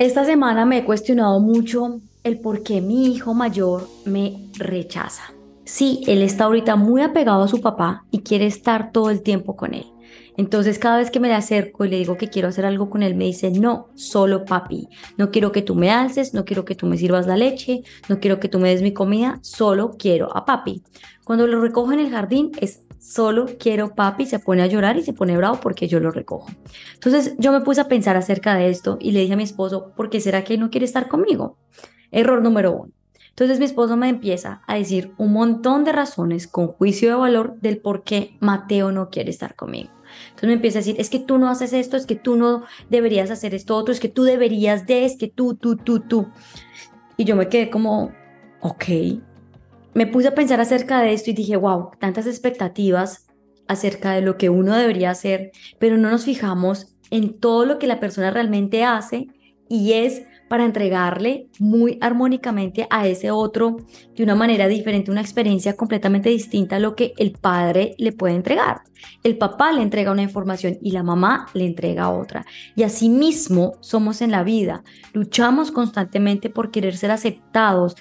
Esta 0.00 0.24
semana 0.24 0.64
me 0.64 0.78
he 0.78 0.84
cuestionado 0.86 1.40
mucho 1.40 2.00
el 2.24 2.40
por 2.40 2.62
qué 2.62 2.80
mi 2.80 3.12
hijo 3.12 3.34
mayor 3.34 3.86
me 4.06 4.48
rechaza. 4.56 5.34
Sí, 5.66 6.00
él 6.06 6.22
está 6.22 6.44
ahorita 6.44 6.74
muy 6.76 7.02
apegado 7.02 7.42
a 7.42 7.48
su 7.48 7.60
papá 7.60 8.06
y 8.10 8.20
quiere 8.20 8.46
estar 8.46 8.92
todo 8.92 9.10
el 9.10 9.20
tiempo 9.20 9.56
con 9.56 9.74
él. 9.74 9.84
Entonces 10.38 10.78
cada 10.78 10.96
vez 10.96 11.10
que 11.10 11.20
me 11.20 11.28
le 11.28 11.34
acerco 11.34 11.84
y 11.84 11.90
le 11.90 11.98
digo 11.98 12.16
que 12.16 12.30
quiero 12.30 12.48
hacer 12.48 12.64
algo 12.64 12.88
con 12.88 13.02
él, 13.02 13.14
me 13.14 13.26
dice, 13.26 13.50
no, 13.50 13.88
solo 13.94 14.46
papi. 14.46 14.88
No 15.18 15.30
quiero 15.30 15.52
que 15.52 15.60
tú 15.60 15.74
me 15.74 15.90
alces, 15.90 16.32
no 16.32 16.46
quiero 16.46 16.64
que 16.64 16.74
tú 16.74 16.86
me 16.86 16.96
sirvas 16.96 17.26
la 17.26 17.36
leche, 17.36 17.82
no 18.08 18.20
quiero 18.20 18.40
que 18.40 18.48
tú 18.48 18.58
me 18.58 18.70
des 18.70 18.80
mi 18.80 18.94
comida, 18.94 19.38
solo 19.42 19.96
quiero 19.98 20.34
a 20.34 20.46
papi. 20.46 20.82
Cuando 21.24 21.46
lo 21.46 21.60
recojo 21.60 21.92
en 21.92 22.00
el 22.00 22.10
jardín 22.10 22.52
es 22.58 22.80
solo 23.00 23.46
quiero 23.58 23.94
papi, 23.94 24.26
se 24.26 24.38
pone 24.38 24.62
a 24.62 24.66
llorar 24.66 24.96
y 24.98 25.02
se 25.02 25.12
pone 25.12 25.36
bravo 25.36 25.58
porque 25.60 25.88
yo 25.88 25.98
lo 25.98 26.10
recojo. 26.10 26.50
Entonces 26.94 27.34
yo 27.38 27.50
me 27.50 27.62
puse 27.62 27.80
a 27.80 27.88
pensar 27.88 28.16
acerca 28.16 28.54
de 28.54 28.68
esto 28.68 28.98
y 29.00 29.12
le 29.12 29.20
dije 29.20 29.32
a 29.32 29.36
mi 29.36 29.42
esposo, 29.42 29.92
¿por 29.96 30.10
qué 30.10 30.20
será 30.20 30.44
que 30.44 30.58
no 30.58 30.70
quiere 30.70 30.84
estar 30.84 31.08
conmigo? 31.08 31.56
Error 32.12 32.42
número 32.42 32.72
uno. 32.72 32.92
Entonces 33.30 33.58
mi 33.58 33.64
esposo 33.64 33.96
me 33.96 34.08
empieza 34.08 34.62
a 34.66 34.74
decir 34.74 35.14
un 35.16 35.32
montón 35.32 35.84
de 35.84 35.92
razones 35.92 36.46
con 36.46 36.68
juicio 36.68 37.08
de 37.08 37.14
valor 37.14 37.58
del 37.60 37.78
por 37.78 38.02
qué 38.02 38.36
Mateo 38.40 38.92
no 38.92 39.08
quiere 39.08 39.30
estar 39.30 39.56
conmigo. 39.56 39.90
Entonces 40.24 40.48
me 40.48 40.54
empieza 40.54 40.78
a 40.78 40.82
decir, 40.82 40.96
es 40.98 41.08
que 41.08 41.20
tú 41.20 41.38
no 41.38 41.48
haces 41.48 41.72
esto, 41.72 41.96
es 41.96 42.04
que 42.04 42.16
tú 42.16 42.36
no 42.36 42.64
deberías 42.90 43.30
hacer 43.30 43.54
esto 43.54 43.76
otro, 43.76 43.92
es 43.92 44.00
que 44.00 44.08
tú 44.08 44.24
deberías 44.24 44.86
de, 44.86 45.06
es 45.06 45.16
que 45.16 45.28
tú, 45.28 45.54
tú, 45.54 45.76
tú, 45.76 46.00
tú. 46.00 46.28
Y 47.16 47.24
yo 47.24 47.36
me 47.36 47.48
quedé 47.48 47.70
como, 47.70 48.12
ok, 48.60 48.84
me 50.00 50.06
puse 50.06 50.28
a 50.28 50.34
pensar 50.34 50.62
acerca 50.62 51.02
de 51.02 51.12
esto 51.12 51.28
y 51.28 51.34
dije, 51.34 51.56
wow, 51.56 51.90
tantas 51.98 52.26
expectativas 52.26 53.26
acerca 53.68 54.12
de 54.12 54.22
lo 54.22 54.38
que 54.38 54.48
uno 54.48 54.74
debería 54.74 55.10
hacer, 55.10 55.50
pero 55.78 55.98
no 55.98 56.08
nos 56.08 56.24
fijamos 56.24 56.96
en 57.10 57.38
todo 57.38 57.66
lo 57.66 57.78
que 57.78 57.86
la 57.86 58.00
persona 58.00 58.30
realmente 58.30 58.82
hace 58.82 59.26
y 59.68 59.92
es 59.92 60.22
para 60.48 60.64
entregarle 60.64 61.48
muy 61.58 61.98
armónicamente 62.00 62.86
a 62.88 63.06
ese 63.06 63.30
otro 63.30 63.76
de 64.16 64.22
una 64.24 64.34
manera 64.34 64.68
diferente, 64.68 65.10
una 65.10 65.20
experiencia 65.20 65.76
completamente 65.76 66.30
distinta 66.30 66.76
a 66.76 66.80
lo 66.80 66.96
que 66.96 67.12
el 67.18 67.32
padre 67.32 67.94
le 67.98 68.12
puede 68.12 68.36
entregar. 68.36 68.80
El 69.22 69.36
papá 69.36 69.70
le 69.70 69.82
entrega 69.82 70.12
una 70.12 70.22
información 70.22 70.78
y 70.80 70.92
la 70.92 71.02
mamá 71.02 71.46
le 71.52 71.66
entrega 71.66 72.08
otra. 72.08 72.46
Y 72.74 72.84
así 72.84 73.10
mismo 73.10 73.74
somos 73.80 74.22
en 74.22 74.30
la 74.30 74.44
vida. 74.44 74.82
Luchamos 75.12 75.70
constantemente 75.70 76.48
por 76.48 76.70
querer 76.70 76.96
ser 76.96 77.10
aceptados, 77.10 77.96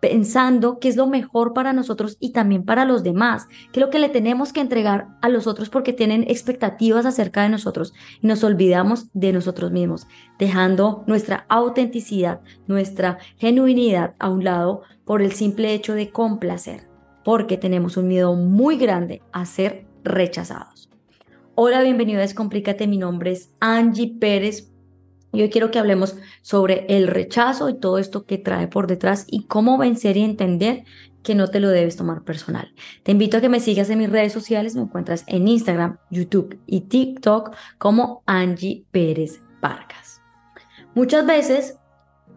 pensando 0.00 0.78
que 0.78 0.88
es 0.88 0.96
lo 0.96 1.06
mejor 1.06 1.52
para 1.52 1.72
nosotros 1.72 2.16
y 2.20 2.30
también 2.30 2.64
para 2.64 2.84
los 2.84 3.02
demás, 3.02 3.46
que 3.72 3.80
es 3.80 3.86
lo 3.86 3.90
que 3.90 3.98
le 3.98 4.08
tenemos 4.08 4.52
que 4.52 4.60
entregar 4.60 5.08
a 5.20 5.28
los 5.28 5.46
otros 5.46 5.70
porque 5.70 5.92
tienen 5.92 6.24
expectativas 6.28 7.06
acerca 7.06 7.42
de 7.42 7.48
nosotros 7.48 7.94
y 8.20 8.26
nos 8.26 8.44
olvidamos 8.44 9.08
de 9.12 9.32
nosotros 9.32 9.72
mismos, 9.72 10.06
dejando 10.38 11.04
nuestra 11.06 11.46
autenticidad, 11.48 12.40
nuestra 12.66 13.18
genuinidad 13.36 14.14
a 14.18 14.28
un 14.28 14.44
lado 14.44 14.82
por 15.04 15.22
el 15.22 15.32
simple 15.32 15.74
hecho 15.74 15.94
de 15.94 16.10
complacer, 16.10 16.88
porque 17.24 17.56
tenemos 17.56 17.96
un 17.96 18.08
miedo 18.08 18.34
muy 18.34 18.76
grande 18.76 19.22
a 19.32 19.46
ser 19.46 19.86
rechazados. 20.04 20.90
Hola, 21.54 21.82
bienvenido 21.82 22.18
a 22.18 22.22
Descomplícate, 22.22 22.86
mi 22.86 22.98
nombre 22.98 23.32
es 23.32 23.50
Angie 23.58 24.14
Pérez 24.20 24.70
y 25.32 25.42
hoy 25.42 25.50
quiero 25.50 25.70
que 25.70 25.78
hablemos 25.78 26.16
sobre 26.42 26.86
el 26.88 27.06
rechazo 27.06 27.68
y 27.68 27.78
todo 27.78 27.98
esto 27.98 28.24
que 28.24 28.38
trae 28.38 28.68
por 28.68 28.86
detrás 28.86 29.26
y 29.28 29.44
cómo 29.44 29.78
vencer 29.78 30.16
y 30.16 30.24
entender 30.24 30.84
que 31.22 31.34
no 31.34 31.48
te 31.48 31.60
lo 31.60 31.68
debes 31.68 31.96
tomar 31.96 32.22
personal. 32.22 32.72
Te 33.02 33.12
invito 33.12 33.36
a 33.36 33.40
que 33.40 33.48
me 33.48 33.60
sigas 33.60 33.90
en 33.90 33.98
mis 33.98 34.10
redes 34.10 34.32
sociales, 34.32 34.74
me 34.74 34.82
encuentras 34.82 35.24
en 35.26 35.48
Instagram, 35.48 35.98
YouTube 36.10 36.58
y 36.66 36.82
TikTok 36.82 37.54
como 37.76 38.22
Angie 38.26 38.84
Pérez 38.90 39.40
Vargas. 39.60 40.22
Muchas 40.94 41.26
veces 41.26 41.76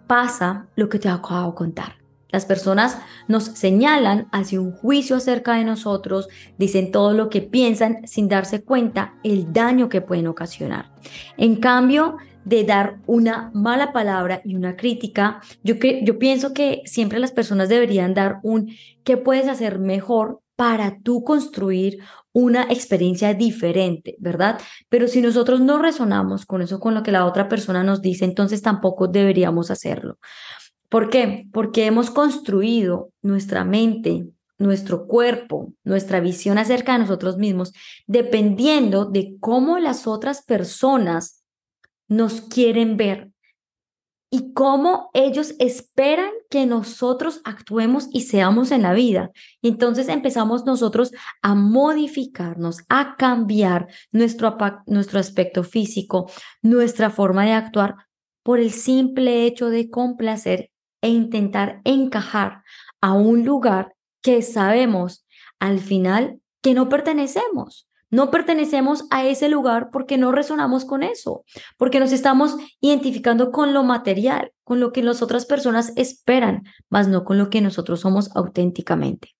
pasa 0.07 0.67
lo 0.75 0.89
que 0.89 0.99
te 0.99 1.09
acabo 1.09 1.51
de 1.51 1.55
contar. 1.55 2.01
Las 2.31 2.45
personas 2.45 2.97
nos 3.27 3.43
señalan 3.43 4.27
hacia 4.31 4.61
un 4.61 4.71
juicio 4.71 5.17
acerca 5.17 5.55
de 5.55 5.65
nosotros, 5.65 6.29
dicen 6.57 6.91
todo 6.91 7.13
lo 7.13 7.29
que 7.29 7.41
piensan 7.41 8.07
sin 8.07 8.29
darse 8.29 8.63
cuenta 8.63 9.15
el 9.23 9.51
daño 9.51 9.89
que 9.89 10.01
pueden 10.01 10.27
ocasionar. 10.27 10.91
En 11.37 11.57
cambio, 11.57 12.17
de 12.45 12.63
dar 12.63 12.97
una 13.05 13.51
mala 13.53 13.93
palabra 13.93 14.41
y 14.43 14.55
una 14.55 14.75
crítica, 14.75 15.41
yo, 15.63 15.75
yo 15.75 16.19
pienso 16.19 16.53
que 16.53 16.81
siempre 16.85 17.19
las 17.19 17.31
personas 17.31 17.69
deberían 17.69 18.13
dar 18.13 18.39
un 18.43 18.73
qué 19.03 19.17
puedes 19.17 19.47
hacer 19.47 19.79
mejor 19.79 20.41
para 20.55 20.99
tú 21.03 21.23
construir 21.23 21.99
una 22.33 22.63
experiencia 22.63 23.33
diferente, 23.33 24.15
¿verdad? 24.19 24.59
Pero 24.89 25.07
si 25.07 25.21
nosotros 25.21 25.59
no 25.59 25.79
resonamos 25.79 26.45
con 26.45 26.61
eso, 26.61 26.79
con 26.79 26.93
lo 26.93 27.03
que 27.03 27.11
la 27.11 27.25
otra 27.25 27.49
persona 27.49 27.83
nos 27.83 28.01
dice, 28.01 28.25
entonces 28.25 28.61
tampoco 28.61 29.07
deberíamos 29.07 29.71
hacerlo. 29.71 30.17
¿Por 30.87 31.09
qué? 31.09 31.47
Porque 31.51 31.85
hemos 31.85 32.09
construido 32.09 33.09
nuestra 33.21 33.65
mente, 33.65 34.27
nuestro 34.57 35.07
cuerpo, 35.07 35.73
nuestra 35.83 36.19
visión 36.19 36.57
acerca 36.57 36.93
de 36.93 36.99
nosotros 36.99 37.37
mismos, 37.37 37.73
dependiendo 38.07 39.05
de 39.05 39.35
cómo 39.39 39.79
las 39.79 40.07
otras 40.07 40.43
personas 40.43 41.40
nos 42.11 42.41
quieren 42.41 42.97
ver 42.97 43.31
y 44.29 44.51
cómo 44.51 45.09
ellos 45.13 45.55
esperan 45.59 46.31
que 46.49 46.65
nosotros 46.65 47.39
actuemos 47.45 48.09
y 48.11 48.21
seamos 48.21 48.71
en 48.71 48.81
la 48.81 48.91
vida. 48.91 49.31
Entonces 49.61 50.09
empezamos 50.09 50.65
nosotros 50.65 51.13
a 51.41 51.55
modificarnos, 51.55 52.79
a 52.89 53.15
cambiar 53.15 53.87
nuestro, 54.11 54.57
nuestro 54.87 55.19
aspecto 55.19 55.63
físico, 55.63 56.29
nuestra 56.61 57.11
forma 57.11 57.45
de 57.45 57.53
actuar 57.53 57.95
por 58.43 58.59
el 58.59 58.71
simple 58.71 59.45
hecho 59.45 59.69
de 59.69 59.89
complacer 59.89 60.69
e 61.01 61.07
intentar 61.07 61.79
encajar 61.85 62.63
a 62.99 63.13
un 63.13 63.45
lugar 63.45 63.95
que 64.21 64.41
sabemos 64.41 65.25
al 65.59 65.79
final 65.79 66.41
que 66.61 66.73
no 66.73 66.89
pertenecemos. 66.89 67.87
No 68.11 68.29
pertenecemos 68.29 69.05
a 69.09 69.25
ese 69.25 69.49
lugar 69.49 69.89
porque 69.91 70.17
no 70.17 70.31
resonamos 70.31 70.83
con 70.83 71.01
eso, 71.01 71.45
porque 71.77 71.99
nos 71.99 72.11
estamos 72.11 72.57
identificando 72.81 73.51
con 73.51 73.73
lo 73.73 73.83
material, 73.83 74.51
con 74.65 74.81
lo 74.81 74.91
que 74.91 75.01
las 75.01 75.21
otras 75.21 75.45
personas 75.45 75.93
esperan, 75.95 76.63
más 76.89 77.07
no 77.07 77.23
con 77.23 77.37
lo 77.37 77.49
que 77.49 77.61
nosotros 77.61 78.01
somos 78.01 78.29
auténticamente. 78.35 79.33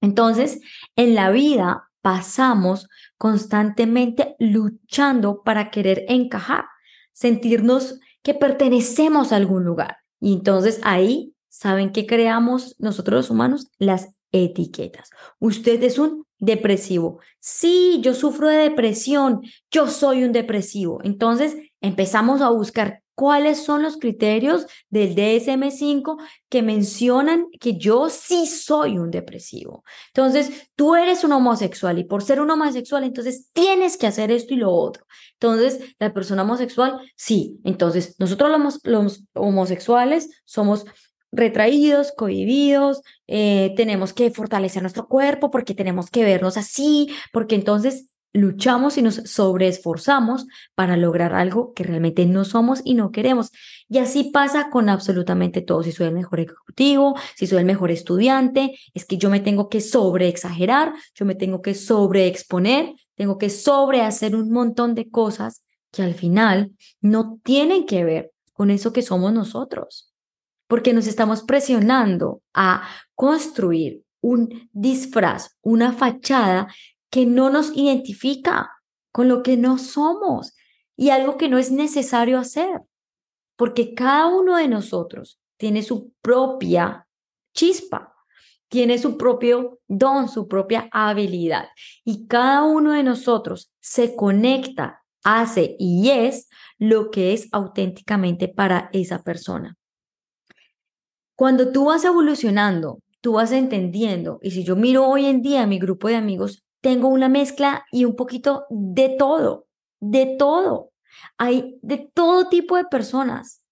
Entonces, 0.00 0.60
en 0.94 1.16
la 1.16 1.30
vida 1.30 1.90
pasamos 2.00 2.88
constantemente 3.18 4.36
luchando 4.38 5.42
para 5.42 5.70
querer 5.70 6.04
encajar, 6.08 6.66
sentirnos 7.12 7.98
que 8.22 8.34
pertenecemos 8.34 9.32
a 9.32 9.36
algún 9.36 9.64
lugar. 9.64 9.96
Y 10.20 10.32
entonces 10.32 10.78
ahí, 10.84 11.34
¿saben 11.48 11.90
qué 11.90 12.06
creamos 12.06 12.76
nosotros 12.78 13.16
los 13.16 13.30
humanos? 13.30 13.68
Las 13.78 14.10
etiquetas. 14.30 15.10
Usted 15.40 15.82
es 15.82 15.98
un 15.98 16.25
depresivo. 16.38 17.20
Sí, 17.40 18.00
yo 18.02 18.14
sufro 18.14 18.48
de 18.48 18.58
depresión, 18.58 19.42
yo 19.70 19.88
soy 19.88 20.24
un 20.24 20.32
depresivo. 20.32 21.00
Entonces 21.04 21.56
empezamos 21.80 22.40
a 22.40 22.50
buscar 22.50 23.02
cuáles 23.16 23.64
son 23.64 23.82
los 23.82 23.96
criterios 23.96 24.66
del 24.90 25.16
DSM5 25.16 26.22
que 26.50 26.62
mencionan 26.62 27.46
que 27.58 27.78
yo 27.78 28.10
sí 28.10 28.46
soy 28.46 28.98
un 28.98 29.10
depresivo. 29.10 29.82
Entonces, 30.08 30.70
tú 30.76 30.94
eres 30.94 31.24
un 31.24 31.32
homosexual 31.32 31.98
y 31.98 32.04
por 32.04 32.22
ser 32.22 32.40
un 32.40 32.50
homosexual, 32.50 33.04
entonces 33.04 33.48
tienes 33.54 33.96
que 33.96 34.06
hacer 34.06 34.30
esto 34.30 34.52
y 34.52 34.58
lo 34.58 34.70
otro. 34.70 35.06
Entonces, 35.40 35.80
la 35.98 36.12
persona 36.12 36.42
homosexual, 36.42 37.00
sí. 37.16 37.58
Entonces, 37.64 38.16
nosotros 38.18 38.50
los, 38.50 38.80
los 38.84 39.24
homosexuales 39.32 40.42
somos 40.44 40.84
retraídos, 41.32 42.12
cohibidos, 42.12 43.02
eh, 43.26 43.74
tenemos 43.76 44.12
que 44.12 44.30
fortalecer 44.30 44.82
nuestro 44.82 45.06
cuerpo 45.06 45.50
porque 45.50 45.74
tenemos 45.74 46.10
que 46.10 46.24
vernos 46.24 46.56
así, 46.56 47.08
porque 47.32 47.54
entonces 47.54 48.10
luchamos 48.36 48.98
y 48.98 49.02
nos 49.02 49.16
sobreesforzamos 49.24 50.46
para 50.74 50.96
lograr 50.96 51.34
algo 51.34 51.72
que 51.72 51.84
realmente 51.84 52.26
no 52.26 52.44
somos 52.44 52.82
y 52.84 52.94
no 52.94 53.10
queremos. 53.10 53.50
Y 53.88 53.98
así 53.98 54.24
pasa 54.24 54.68
con 54.70 54.88
absolutamente 54.88 55.62
todo. 55.62 55.82
Si 55.82 55.92
soy 55.92 56.06
el 56.06 56.14
mejor 56.14 56.40
ejecutivo, 56.40 57.16
si 57.34 57.46
soy 57.46 57.60
el 57.60 57.64
mejor 57.64 57.90
estudiante, 57.90 58.78
es 58.94 59.04
que 59.04 59.16
yo 59.16 59.30
me 59.30 59.40
tengo 59.40 59.68
que 59.68 59.80
sobreexagerar, 59.80 60.92
yo 61.14 61.24
me 61.24 61.34
tengo 61.34 61.62
que 61.62 61.74
sobreexponer, 61.74 62.94
tengo 63.14 63.38
que 63.38 63.50
sobrehacer 63.50 64.36
un 64.36 64.50
montón 64.50 64.94
de 64.94 65.08
cosas 65.08 65.62
que 65.90 66.02
al 66.02 66.14
final 66.14 66.72
no 67.00 67.40
tienen 67.42 67.86
que 67.86 68.04
ver 68.04 68.32
con 68.52 68.70
eso 68.70 68.92
que 68.92 69.02
somos 69.02 69.32
nosotros 69.32 70.12
porque 70.66 70.92
nos 70.92 71.06
estamos 71.06 71.42
presionando 71.42 72.42
a 72.54 72.88
construir 73.14 74.02
un 74.20 74.68
disfraz, 74.72 75.56
una 75.62 75.92
fachada 75.92 76.68
que 77.10 77.26
no 77.26 77.50
nos 77.50 77.76
identifica 77.76 78.70
con 79.12 79.28
lo 79.28 79.42
que 79.42 79.56
no 79.56 79.78
somos 79.78 80.54
y 80.96 81.10
algo 81.10 81.36
que 81.36 81.48
no 81.48 81.58
es 81.58 81.70
necesario 81.70 82.38
hacer, 82.38 82.80
porque 83.56 83.94
cada 83.94 84.26
uno 84.26 84.56
de 84.56 84.68
nosotros 84.68 85.40
tiene 85.56 85.82
su 85.82 86.12
propia 86.20 87.06
chispa, 87.54 88.14
tiene 88.68 88.98
su 88.98 89.16
propio 89.16 89.78
don, 89.86 90.28
su 90.28 90.48
propia 90.48 90.88
habilidad 90.90 91.68
y 92.04 92.26
cada 92.26 92.64
uno 92.64 92.92
de 92.92 93.02
nosotros 93.02 93.72
se 93.80 94.16
conecta 94.16 95.04
hace 95.22 95.76
y 95.78 96.10
es 96.10 96.48
lo 96.78 97.10
que 97.10 97.32
es 97.32 97.48
auténticamente 97.52 98.48
para 98.48 98.90
esa 98.92 99.22
persona. 99.22 99.76
Cuando 101.36 101.70
tú 101.70 101.84
vas 101.84 102.02
evolucionando, 102.04 103.00
tú 103.20 103.34
vas 103.34 103.52
entendiendo, 103.52 104.38
y 104.42 104.52
si 104.52 104.64
yo 104.64 104.74
miro 104.74 105.06
hoy 105.06 105.26
en 105.26 105.42
día 105.42 105.62
a 105.62 105.66
mi 105.66 105.78
grupo 105.78 106.08
de 106.08 106.16
amigos, 106.16 106.64
tengo 106.80 107.08
una 107.08 107.28
mezcla 107.28 107.84
y 107.92 108.06
un 108.06 108.16
poquito 108.16 108.64
de 108.70 109.10
todo, 109.10 109.66
de 110.00 110.36
todo. 110.38 110.92
Hay 111.36 111.78
de 111.82 112.10
todo 112.14 112.48
tipo 112.48 112.76
de 112.76 112.84
personas, 112.84 113.62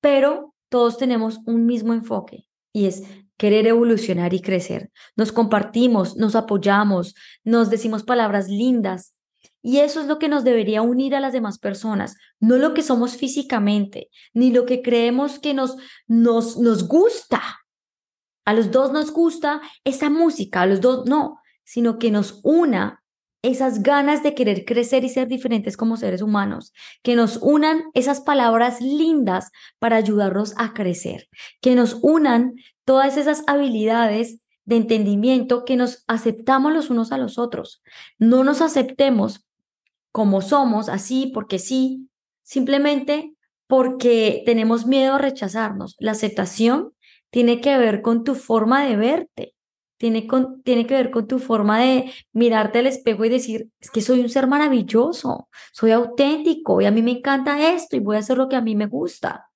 pero 0.00 0.54
todos 0.68 0.98
tenemos 0.98 1.38
un 1.46 1.64
mismo 1.64 1.94
enfoque 1.94 2.46
y 2.74 2.86
es 2.86 3.04
querer 3.38 3.66
evolucionar 3.66 4.34
y 4.34 4.40
crecer. 4.40 4.90
Nos 5.16 5.32
compartimos, 5.32 6.16
nos 6.16 6.34
apoyamos, 6.34 7.14
nos 7.42 7.70
decimos 7.70 8.02
palabras 8.02 8.48
lindas. 8.48 9.14
Y 9.62 9.78
eso 9.78 10.00
es 10.00 10.06
lo 10.06 10.18
que 10.18 10.28
nos 10.28 10.44
debería 10.44 10.82
unir 10.82 11.14
a 11.14 11.20
las 11.20 11.32
demás 11.32 11.58
personas, 11.58 12.16
no 12.40 12.56
lo 12.56 12.74
que 12.74 12.82
somos 12.82 13.16
físicamente, 13.16 14.08
ni 14.32 14.52
lo 14.52 14.66
que 14.66 14.82
creemos 14.82 15.38
que 15.38 15.54
nos, 15.54 15.76
nos, 16.06 16.56
nos 16.58 16.86
gusta. 16.86 17.42
A 18.44 18.54
los 18.54 18.70
dos 18.70 18.92
nos 18.92 19.10
gusta 19.10 19.60
esa 19.84 20.10
música, 20.10 20.62
a 20.62 20.66
los 20.66 20.80
dos 20.80 21.06
no, 21.06 21.40
sino 21.64 21.98
que 21.98 22.10
nos 22.10 22.40
una 22.44 23.02
esas 23.42 23.82
ganas 23.82 24.22
de 24.22 24.34
querer 24.34 24.64
crecer 24.64 25.04
y 25.04 25.08
ser 25.08 25.28
diferentes 25.28 25.76
como 25.76 25.96
seres 25.96 26.22
humanos, 26.22 26.72
que 27.02 27.14
nos 27.14 27.38
unan 27.40 27.84
esas 27.94 28.20
palabras 28.20 28.80
lindas 28.80 29.50
para 29.78 29.96
ayudarnos 29.96 30.54
a 30.56 30.72
crecer, 30.72 31.28
que 31.60 31.74
nos 31.74 31.98
unan 32.02 32.54
todas 32.84 33.16
esas 33.16 33.44
habilidades 33.46 34.40
de 34.64 34.76
entendimiento, 34.76 35.64
que 35.64 35.76
nos 35.76 36.04
aceptamos 36.08 36.72
los 36.72 36.90
unos 36.90 37.12
a 37.12 37.18
los 37.18 37.38
otros. 37.38 37.82
No 38.18 38.44
nos 38.44 38.60
aceptemos 38.60 39.47
como 40.18 40.40
somos, 40.40 40.88
así 40.88 41.30
porque 41.32 41.60
sí, 41.60 42.10
simplemente 42.42 43.36
porque 43.68 44.42
tenemos 44.44 44.84
miedo 44.84 45.14
a 45.14 45.18
rechazarnos. 45.18 45.94
La 46.00 46.10
aceptación 46.10 46.92
tiene 47.30 47.60
que 47.60 47.78
ver 47.78 48.02
con 48.02 48.24
tu 48.24 48.34
forma 48.34 48.84
de 48.84 48.96
verte, 48.96 49.54
tiene, 49.96 50.26
tiene 50.64 50.88
que 50.88 50.94
ver 50.94 51.12
con 51.12 51.28
tu 51.28 51.38
forma 51.38 51.78
de 51.78 52.12
mirarte 52.32 52.80
al 52.80 52.88
espejo 52.88 53.24
y 53.24 53.28
decir, 53.28 53.68
es 53.78 53.92
que 53.92 54.00
soy 54.00 54.18
un 54.18 54.28
ser 54.28 54.48
maravilloso, 54.48 55.48
soy 55.70 55.92
auténtico 55.92 56.80
y 56.80 56.86
a 56.86 56.90
mí 56.90 57.00
me 57.00 57.12
encanta 57.12 57.72
esto 57.72 57.94
y 57.94 58.00
voy 58.00 58.16
a 58.16 58.18
hacer 58.18 58.38
lo 58.38 58.48
que 58.48 58.56
a 58.56 58.60
mí 58.60 58.74
me 58.74 58.86
gusta. 58.86 59.48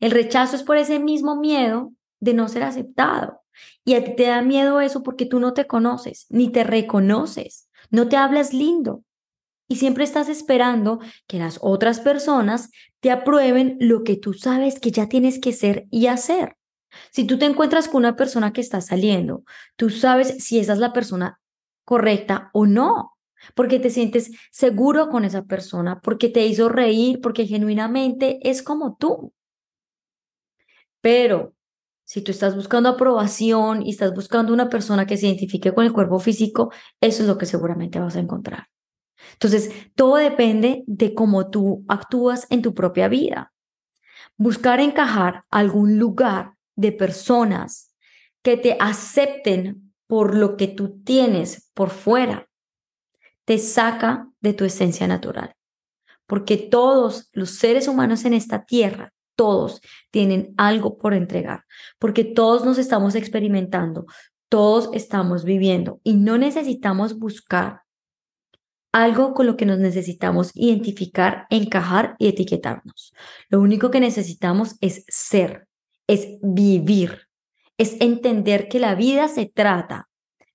El 0.00 0.12
rechazo 0.12 0.56
es 0.56 0.62
por 0.62 0.78
ese 0.78 0.98
mismo 0.98 1.36
miedo 1.36 1.92
de 2.20 2.32
no 2.32 2.48
ser 2.48 2.62
aceptado. 2.62 3.42
Y 3.84 3.96
a 3.96 4.02
ti 4.02 4.16
te 4.16 4.28
da 4.28 4.40
miedo 4.40 4.80
eso 4.80 5.02
porque 5.02 5.26
tú 5.26 5.40
no 5.40 5.52
te 5.52 5.66
conoces, 5.66 6.24
ni 6.30 6.50
te 6.50 6.64
reconoces, 6.64 7.68
no 7.90 8.08
te 8.08 8.16
hablas 8.16 8.54
lindo. 8.54 9.02
Y 9.68 9.76
siempre 9.76 10.04
estás 10.04 10.28
esperando 10.28 11.00
que 11.26 11.38
las 11.38 11.58
otras 11.60 12.00
personas 12.00 12.70
te 13.00 13.10
aprueben 13.10 13.76
lo 13.80 14.04
que 14.04 14.16
tú 14.16 14.32
sabes 14.32 14.78
que 14.78 14.90
ya 14.90 15.08
tienes 15.08 15.40
que 15.40 15.52
ser 15.52 15.86
y 15.90 16.06
hacer. 16.06 16.56
Si 17.10 17.24
tú 17.24 17.38
te 17.38 17.46
encuentras 17.46 17.88
con 17.88 17.98
una 17.98 18.16
persona 18.16 18.52
que 18.52 18.60
está 18.60 18.80
saliendo, 18.80 19.44
tú 19.76 19.90
sabes 19.90 20.44
si 20.44 20.58
esa 20.58 20.72
es 20.72 20.78
la 20.78 20.92
persona 20.92 21.40
correcta 21.84 22.50
o 22.52 22.66
no, 22.66 23.16
porque 23.54 23.78
te 23.78 23.90
sientes 23.90 24.30
seguro 24.50 25.08
con 25.08 25.24
esa 25.24 25.44
persona, 25.44 26.00
porque 26.00 26.28
te 26.28 26.46
hizo 26.46 26.68
reír, 26.68 27.20
porque 27.20 27.46
genuinamente 27.46 28.38
es 28.48 28.62
como 28.62 28.96
tú. 28.96 29.32
Pero 31.00 31.54
si 32.04 32.22
tú 32.22 32.30
estás 32.30 32.54
buscando 32.54 32.88
aprobación 32.88 33.84
y 33.84 33.90
estás 33.90 34.14
buscando 34.14 34.52
una 34.52 34.68
persona 34.68 35.06
que 35.06 35.16
se 35.16 35.26
identifique 35.26 35.74
con 35.74 35.84
el 35.84 35.92
cuerpo 35.92 36.18
físico, 36.18 36.72
eso 37.00 37.22
es 37.22 37.28
lo 37.28 37.38
que 37.38 37.46
seguramente 37.46 37.98
vas 37.98 38.16
a 38.16 38.20
encontrar. 38.20 38.68
Entonces, 39.32 39.70
todo 39.94 40.16
depende 40.16 40.84
de 40.86 41.14
cómo 41.14 41.50
tú 41.50 41.84
actúas 41.88 42.46
en 42.50 42.62
tu 42.62 42.74
propia 42.74 43.08
vida. 43.08 43.52
Buscar 44.36 44.80
encajar 44.80 45.44
algún 45.50 45.98
lugar 45.98 46.54
de 46.74 46.92
personas 46.92 47.94
que 48.42 48.56
te 48.56 48.76
acepten 48.78 49.92
por 50.06 50.36
lo 50.36 50.56
que 50.56 50.68
tú 50.68 51.02
tienes 51.02 51.70
por 51.74 51.90
fuera, 51.90 52.48
te 53.44 53.58
saca 53.58 54.28
de 54.40 54.52
tu 54.52 54.64
esencia 54.64 55.06
natural. 55.06 55.54
Porque 56.26 56.56
todos 56.56 57.28
los 57.32 57.50
seres 57.50 57.88
humanos 57.88 58.24
en 58.24 58.34
esta 58.34 58.64
tierra, 58.64 59.12
todos 59.36 59.80
tienen 60.10 60.54
algo 60.56 60.96
por 60.98 61.14
entregar, 61.14 61.64
porque 61.98 62.24
todos 62.24 62.64
nos 62.64 62.78
estamos 62.78 63.14
experimentando, 63.14 64.06
todos 64.48 64.90
estamos 64.92 65.44
viviendo 65.44 66.00
y 66.02 66.14
no 66.14 66.38
necesitamos 66.38 67.18
buscar 67.18 67.82
algo 68.96 69.34
con 69.34 69.44
lo 69.46 69.58
que 69.58 69.66
nos 69.66 69.78
necesitamos 69.78 70.52
identificar, 70.54 71.46
encajar 71.50 72.16
y 72.18 72.28
etiquetarnos. 72.28 73.12
Lo 73.50 73.60
único 73.60 73.90
que 73.90 74.00
necesitamos 74.00 74.76
es 74.80 75.04
ser, 75.06 75.68
es 76.06 76.38
vivir, 76.40 77.28
es 77.76 78.00
entender 78.00 78.68
que 78.68 78.80
la 78.80 78.94
vida 78.94 79.28
se 79.28 79.44
trata 79.44 80.08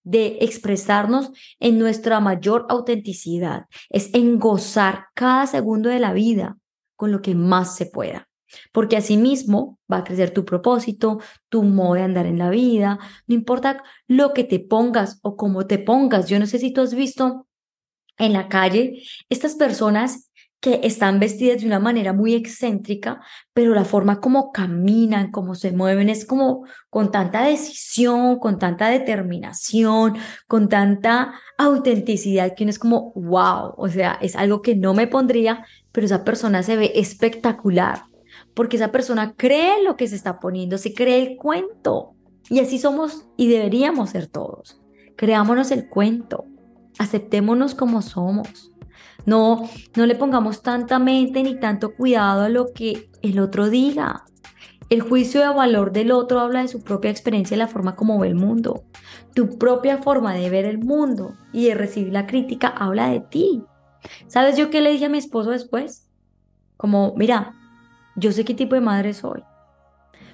de 0.04 0.40
expresarnos 0.42 1.30
en 1.60 1.78
nuestra 1.78 2.20
mayor 2.20 2.66
autenticidad, 2.70 3.66
es 3.92 4.12
en 4.16 4.40
gozar 4.40 5.06
cada 5.14 5.46
segundo 5.46 5.90
de 5.90 6.00
la 6.00 6.12
vida 6.12 6.58
con 6.96 7.12
lo 7.12 7.22
que 7.22 7.36
más 7.36 7.76
se 7.76 7.86
pueda. 7.86 8.28
Porque 8.72 8.98
asimismo 8.98 9.78
va 9.90 9.98
a 9.98 10.04
crecer 10.04 10.32
tu 10.32 10.46
propósito, 10.46 11.20
tu 11.48 11.62
modo 11.62 11.94
de 11.94 12.02
andar 12.02 12.26
en 12.26 12.40
la 12.40 12.50
vida, 12.50 12.98
no 13.28 13.36
importa 13.36 13.84
lo 14.08 14.34
que 14.34 14.44
te 14.44 14.60
pongas 14.60 15.20
o 15.22 15.38
cómo 15.38 15.68
te 15.68 15.78
pongas. 15.78 16.28
Yo 16.28 16.40
no 16.40 16.48
sé 16.48 16.58
si 16.58 16.74
tú 16.74 16.82
has 16.82 16.96
visto 16.96 17.46
en 18.18 18.34
la 18.34 18.48
calle 18.48 19.04
estas 19.30 19.56
personas 19.56 20.32
que 20.62 20.80
están 20.84 21.20
vestidas 21.20 21.62
de 21.62 21.66
una 21.66 21.80
manera 21.80 22.14
muy 22.14 22.36
excéntrica, 22.36 23.20
pero 23.52 23.74
la 23.74 23.84
forma 23.84 24.22
como 24.22 24.52
caminan, 24.52 25.32
como 25.32 25.56
se 25.56 25.72
mueven, 25.72 26.08
es 26.08 26.24
como 26.24 26.66
con 26.92 27.12
tanta 27.12 27.44
decisión, 27.44 28.38
con 28.38 28.60
tanta 28.60 28.88
determinación, 28.90 30.18
con 30.48 30.70
tanta 30.70 31.34
autenticidad, 31.58 32.54
que 32.56 32.64
uno 32.64 32.70
es 32.70 32.78
como, 32.78 33.12
wow, 33.16 33.74
o 33.76 33.90
sea, 33.90 34.20
es 34.22 34.36
algo 34.36 34.62
que 34.62 34.76
no 34.76 34.94
me 34.94 35.08
pondría, 35.08 35.66
pero 35.92 36.06
esa 36.06 36.24
persona 36.24 36.62
se 36.62 36.76
ve 36.76 36.92
espectacular, 36.94 38.04
porque 38.54 38.78
esa 38.78 38.92
persona 38.92 39.34
cree 39.36 39.84
lo 39.84 39.98
que 39.98 40.08
se 40.08 40.16
está 40.16 40.40
poniendo, 40.40 40.78
se 40.78 40.94
cree 40.94 41.24
el 41.24 41.38
cuento. 41.38 42.14
Y 42.50 42.60
así 42.60 42.78
somos 42.78 43.26
y 43.36 43.48
deberíamos 43.48 44.12
ser 44.12 44.28
todos. 44.28 44.80
Creámonos 45.16 45.72
el 45.72 45.90
cuento, 45.90 46.46
aceptémonos 46.98 47.76
como 47.76 48.02
somos 48.02 48.72
no, 49.26 49.70
no 49.96 50.06
le 50.06 50.16
pongamos 50.16 50.62
tanta 50.62 51.00
mente 51.00 51.44
ni 51.44 51.60
tanto 51.60 51.94
cuidado 51.96 52.42
a 52.42 52.50
lo 52.50 52.74
que 52.74 53.10
el 53.22 53.40
otro 53.40 53.70
diga. 53.70 54.26
El 54.90 55.02
juicio 55.02 55.42
de 55.42 55.54
valor 55.54 55.94
del 55.94 56.12
otro 56.12 56.40
habla 56.40 56.62
de 56.62 56.68
su 56.68 56.84
propia 56.84 57.12
experiencia 57.12 57.56
y 57.56 57.58
la 57.58 57.68
forma 57.68 57.96
como 57.96 58.20
ve 58.20 58.28
el 58.28 58.36
mundo. 58.36 58.84
Tu 59.34 59.58
propia 59.58 60.00
forma 60.00 60.34
de 60.34 60.50
ver 60.50 60.66
el 60.66 60.80
mundo 60.80 61.36
y 61.54 61.68
de 61.68 61.76
recibir 61.76 62.12
la 62.12 62.28
crítica 62.28 62.68
habla 62.68 63.08
de 63.08 63.22
ti. 63.22 63.64
¿Sabes 64.28 64.58
yo 64.58 64.70
qué 64.70 64.82
le 64.82 64.92
dije 64.92 65.06
a 65.06 65.10
mi 65.10 65.20
esposo 65.20 65.52
después? 65.52 66.10
Como, 66.76 67.14
mira, 67.16 67.56
yo 68.16 68.32
sé 68.32 68.44
qué 68.44 68.54
tipo 68.54 68.76
de 68.76 68.82
madre 68.82 69.14
soy. 69.14 69.44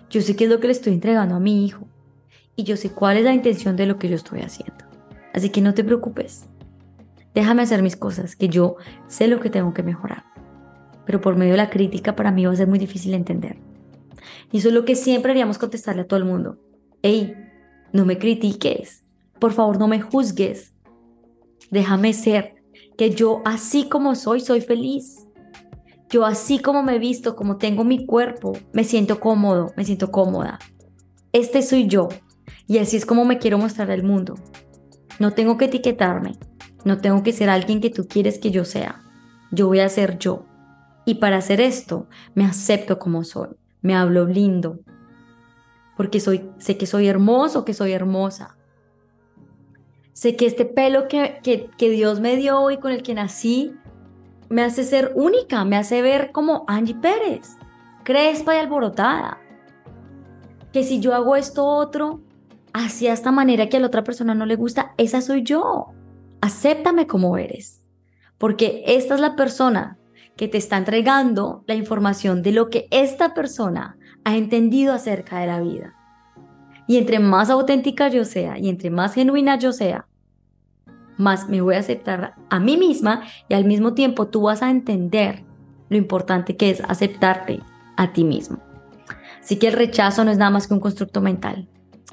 Yo 0.09 0.21
sé 0.21 0.35
qué 0.35 0.45
es 0.45 0.49
lo 0.49 0.59
que 0.59 0.67
le 0.67 0.73
estoy 0.73 0.93
entregando 0.93 1.35
a 1.35 1.39
mi 1.39 1.65
hijo. 1.65 1.87
Y 2.55 2.63
yo 2.63 2.77
sé 2.77 2.91
cuál 2.91 3.17
es 3.17 3.25
la 3.25 3.33
intención 3.33 3.75
de 3.75 3.85
lo 3.85 3.99
que 3.99 4.09
yo 4.09 4.15
estoy 4.15 4.41
haciendo. 4.41 4.86
Así 5.37 5.51
que 5.51 5.61
no 5.61 5.75
te 5.75 5.83
preocupes. 5.83 6.47
Déjame 7.35 7.61
hacer 7.61 7.83
mis 7.83 7.95
cosas, 7.95 8.35
que 8.35 8.49
yo 8.49 8.77
sé 9.05 9.27
lo 9.27 9.39
que 9.39 9.51
tengo 9.51 9.71
que 9.71 9.83
mejorar. 9.83 10.23
Pero 11.05 11.21
por 11.21 11.35
medio 11.35 11.51
de 11.51 11.57
la 11.57 11.69
crítica 11.69 12.15
para 12.15 12.31
mí 12.31 12.43
va 12.43 12.51
a 12.51 12.55
ser 12.55 12.67
muy 12.67 12.79
difícil 12.79 13.13
entender. 13.13 13.59
Y 14.51 14.57
eso 14.57 14.69
es 14.69 14.73
lo 14.73 14.83
que 14.83 14.95
siempre 14.95 15.29
haríamos 15.29 15.59
contestarle 15.59 16.01
a 16.01 16.07
todo 16.07 16.17
el 16.17 16.25
mundo. 16.25 16.57
Hey, 17.03 17.35
no 17.93 18.03
me 18.03 18.17
critiques. 18.17 19.05
Por 19.39 19.53
favor, 19.53 19.77
no 19.77 19.87
me 19.87 20.01
juzgues. 20.01 20.73
Déjame 21.69 22.13
ser. 22.13 22.55
Que 22.97 23.11
yo 23.11 23.43
así 23.45 23.87
como 23.89 24.15
soy, 24.15 24.39
soy 24.39 24.61
feliz. 24.61 25.27
Yo 26.09 26.25
así 26.25 26.57
como 26.57 26.81
me 26.81 26.95
he 26.95 26.99
visto, 26.99 27.35
como 27.35 27.57
tengo 27.57 27.83
mi 27.83 28.07
cuerpo, 28.07 28.57
me 28.73 28.83
siento 28.83 29.19
cómodo, 29.19 29.71
me 29.77 29.85
siento 29.85 30.09
cómoda. 30.09 30.57
Este 31.31 31.61
soy 31.61 31.85
yo. 31.85 32.09
Y 32.65 32.79
así 32.79 32.97
es 32.97 33.05
como 33.05 33.23
me 33.23 33.37
quiero 33.37 33.59
mostrar 33.59 33.91
al 33.91 34.01
mundo. 34.01 34.33
No 35.19 35.31
tengo 35.31 35.57
que 35.57 35.65
etiquetarme. 35.65 36.37
No 36.85 36.99
tengo 36.99 37.23
que 37.23 37.33
ser 37.33 37.49
alguien 37.49 37.81
que 37.81 37.89
tú 37.89 38.07
quieres 38.07 38.39
que 38.39 38.51
yo 38.51 38.65
sea. 38.65 39.01
Yo 39.51 39.67
voy 39.67 39.79
a 39.79 39.89
ser 39.89 40.17
yo. 40.17 40.45
Y 41.05 41.15
para 41.15 41.37
hacer 41.37 41.61
esto, 41.61 42.07
me 42.35 42.45
acepto 42.45 42.99
como 42.99 43.23
soy. 43.23 43.49
Me 43.81 43.95
hablo 43.95 44.25
lindo. 44.25 44.79
Porque 45.95 46.19
soy, 46.19 46.49
sé 46.59 46.77
que 46.77 46.85
soy 46.85 47.07
hermoso, 47.07 47.65
que 47.65 47.73
soy 47.73 47.91
hermosa. 47.91 48.57
Sé 50.13 50.35
que 50.35 50.45
este 50.45 50.65
pelo 50.65 51.07
que, 51.07 51.39
que, 51.43 51.69
que 51.77 51.89
Dios 51.89 52.19
me 52.19 52.35
dio 52.35 52.71
y 52.71 52.77
con 52.77 52.91
el 52.91 53.03
que 53.03 53.13
nací 53.13 53.73
me 54.49 54.63
hace 54.63 54.83
ser 54.83 55.11
única, 55.15 55.65
me 55.65 55.77
hace 55.77 56.01
ver 56.01 56.31
como 56.31 56.63
Angie 56.67 56.95
Pérez, 56.95 57.57
crespa 58.03 58.55
y 58.55 58.59
alborotada. 58.59 59.39
Que 60.71 60.83
si 60.83 60.99
yo 60.99 61.13
hago 61.13 61.35
esto 61.35 61.65
otro, 61.65 62.21
hacia 62.77 63.13
esta 63.13 63.31
manera 63.31 63.69
que 63.69 63.77
a 63.77 63.79
la 63.79 63.87
otra 63.87 64.03
persona 64.03 64.35
no 64.35 64.45
le 64.45 64.55
gusta, 64.55 64.93
esa 64.97 65.21
soy 65.21 65.43
yo. 65.43 65.87
Acéptame 66.41 67.07
como 67.07 67.37
eres, 67.37 67.81
porque 68.37 68.83
esta 68.85 69.15
es 69.15 69.19
la 69.19 69.35
persona 69.35 69.97
que 70.35 70.47
te 70.47 70.59
está 70.59 70.77
entregando 70.77 71.63
la 71.65 71.73
información 71.73 72.43
de 72.43 72.51
lo 72.51 72.69
que 72.69 72.87
esta 72.91 73.33
persona 73.33 73.97
ha 74.23 74.37
entendido 74.37 74.93
acerca 74.93 75.39
de 75.39 75.47
la 75.47 75.59
vida. 75.59 75.95
Y 76.87 76.97
entre 76.97 77.19
más 77.19 77.49
auténtica 77.49 78.07
yo 78.09 78.23
sea 78.23 78.59
y 78.59 78.69
entre 78.69 78.91
más 78.91 79.15
genuina 79.15 79.57
yo 79.57 79.73
sea, 79.73 80.07
más 81.17 81.49
me 81.49 81.61
voy 81.61 81.75
a 81.75 81.79
aceptar 81.79 82.35
a 82.49 82.59
mí 82.59 82.77
misma 82.77 83.23
y 83.49 83.55
al 83.55 83.65
mismo 83.65 83.95
tiempo 83.95 84.27
tú 84.27 84.43
vas 84.43 84.61
a 84.61 84.69
entender 84.69 85.43
lo 85.89 85.97
importante 85.97 86.55
que 86.55 86.69
es 86.69 86.81
aceptarte 86.81 87.61
a 87.95 88.13
ti 88.13 88.23
mismo. 88.23 88.59
Así 89.41 89.57
que 89.57 89.69
el 89.69 89.73
rechazo 89.73 90.23
no 90.23 90.29
es 90.29 90.37
nada 90.37 90.51
más 90.51 90.67
que 90.67 90.75
un 90.75 90.79
constructo 90.79 91.21
mental. 91.21 91.67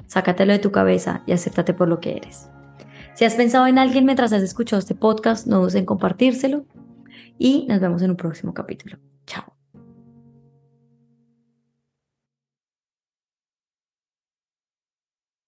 Sácatelo 0.07 0.53
de 0.53 0.59
tu 0.59 0.71
cabeza 0.71 1.23
y 1.25 1.31
acéptate 1.31 1.73
por 1.73 1.87
lo 1.87 1.99
que 1.99 2.17
eres. 2.17 2.49
Si 3.15 3.25
has 3.25 3.35
pensado 3.35 3.67
en 3.67 3.77
alguien 3.77 4.05
mientras 4.05 4.33
has 4.33 4.43
escuchado 4.43 4.79
este 4.79 4.95
podcast, 4.95 5.47
no 5.47 5.61
dudes 5.61 5.75
en 5.75 5.85
compartírselo 5.85 6.65
y 7.37 7.65
nos 7.67 7.79
vemos 7.79 8.01
en 8.01 8.11
un 8.11 8.17
próximo 8.17 8.53
capítulo. 8.53 8.97